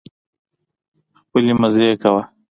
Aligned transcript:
خپلې 1.19 1.53
مزې 1.61 1.89
کوه 2.01 2.23